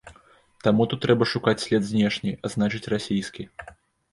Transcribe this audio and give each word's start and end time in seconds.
Таму 0.67 0.87
тут 0.93 1.03
трэба 1.05 1.27
шукаць 1.33 1.63
след 1.65 1.85
знешні, 1.91 2.33
а 2.49 2.51
значыць, 2.55 2.85
расійскі. 2.95 3.43